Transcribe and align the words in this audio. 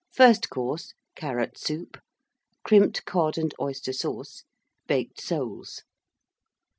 FIRST 0.11 0.49
COURSE. 0.49 0.93
Carrot 1.15 1.59
Soup. 1.59 1.95
Crimped 2.63 3.05
Cod 3.05 3.37
and 3.37 3.53
Oyster 3.61 3.93
Sauce. 3.93 4.41
Baked 4.87 5.21
Soles. 5.21 5.83